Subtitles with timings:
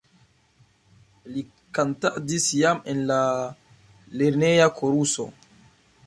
[1.33, 1.41] Li
[1.79, 3.17] kantadis jam en la
[4.23, 5.27] lerneja koruso.